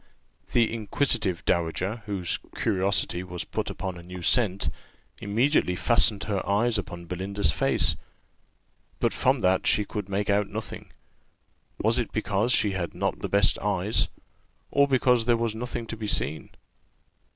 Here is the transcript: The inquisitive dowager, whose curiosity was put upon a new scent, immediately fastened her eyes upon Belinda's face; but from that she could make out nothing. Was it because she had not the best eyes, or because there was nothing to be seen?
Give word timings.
The 0.53 0.73
inquisitive 0.73 1.45
dowager, 1.45 1.97
whose 2.07 2.39
curiosity 2.55 3.21
was 3.23 3.43
put 3.43 3.69
upon 3.69 3.99
a 3.99 4.01
new 4.01 4.23
scent, 4.23 4.71
immediately 5.19 5.75
fastened 5.75 6.23
her 6.23 6.43
eyes 6.49 6.79
upon 6.79 7.05
Belinda's 7.05 7.51
face; 7.51 7.95
but 8.99 9.13
from 9.13 9.41
that 9.41 9.67
she 9.67 9.85
could 9.85 10.09
make 10.09 10.27
out 10.27 10.49
nothing. 10.49 10.91
Was 11.79 11.99
it 11.99 12.11
because 12.11 12.51
she 12.51 12.71
had 12.71 12.95
not 12.95 13.19
the 13.19 13.29
best 13.29 13.59
eyes, 13.59 14.07
or 14.71 14.87
because 14.87 15.25
there 15.25 15.37
was 15.37 15.53
nothing 15.53 15.85
to 15.85 15.95
be 15.95 16.07
seen? 16.07 16.49